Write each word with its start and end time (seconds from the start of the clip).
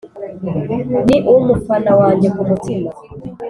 ni 1.07 1.17
umufana 1.33 1.91
wange 1.99 2.27
ku 2.35 2.41
mutima 2.49 2.89